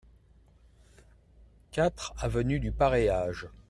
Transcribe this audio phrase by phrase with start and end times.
[1.71, 3.47] quatre avenue du Pareage